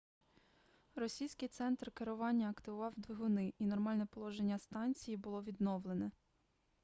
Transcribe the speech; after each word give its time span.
російський 0.95 1.47
центр 1.49 1.91
керування 1.91 2.49
активував 2.49 2.93
двигуни 2.97 3.53
і 3.59 3.65
нормальне 3.65 4.05
положення 4.05 4.59
станції 4.59 5.17
було 5.17 5.43
відновлено 5.43 6.11